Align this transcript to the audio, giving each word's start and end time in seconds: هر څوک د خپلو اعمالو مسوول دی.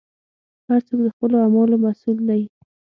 هر 0.67 0.79
څوک 0.87 0.99
د 1.03 1.07
خپلو 1.15 1.35
اعمالو 1.43 1.81
مسوول 1.83 2.19
دی. 2.29 2.41